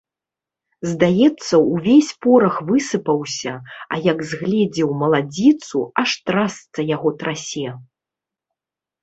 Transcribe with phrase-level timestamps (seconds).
[0.91, 3.53] Здаецца, увесь порах высыпаўся,
[3.93, 7.69] а як згледзеў маладзіцу, аж трасца яго трасе.